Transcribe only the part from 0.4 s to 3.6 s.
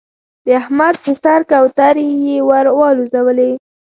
د احمد د سر کوترې يې ور والوزولې.